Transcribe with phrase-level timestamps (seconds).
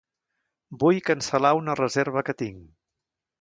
[0.83, 2.65] Vull cancel·lar una reserva que tinc.